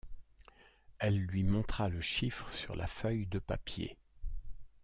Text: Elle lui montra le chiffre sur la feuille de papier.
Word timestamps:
Elle 0.97 1.19
lui 1.19 1.43
montra 1.43 1.87
le 1.87 2.01
chiffre 2.01 2.49
sur 2.49 2.75
la 2.75 2.87
feuille 2.87 3.27
de 3.27 3.37
papier. 3.37 3.99